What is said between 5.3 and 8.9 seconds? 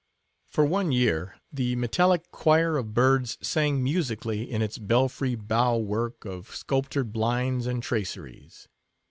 bough work of sculptured blinds and traceries.